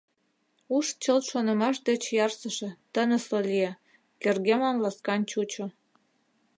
[0.75, 3.71] Уш чылт шонымаш деч ярсыше, тынысле лие,
[4.21, 5.65] кӧргемлан ласкан чучо.